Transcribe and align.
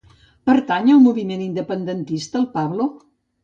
Pertany 0.49 0.89
al 0.93 1.03
moviment 1.03 1.45
independentista 1.49 2.43
el 2.43 2.51
Pablo? 2.59 2.93